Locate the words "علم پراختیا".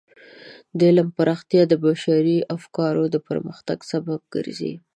0.89-1.63